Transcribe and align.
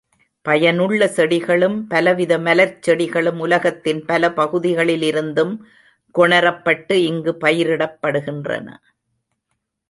பயனுள்ள 0.45 1.07
செடிகளும், 1.07 1.87
பலவித 1.87 2.37
மலர்ச் 2.37 2.81
செடிகளும் 2.81 3.39
உலகத்தின் 3.39 4.05
பல 4.05 4.29
பகுதிகளிலிருந்தும் 4.29 5.53
கொணரப்பட்டு 6.15 6.93
இங்குப் 7.03 7.45
பயிரிடப்படுகின்றன. 7.45 8.67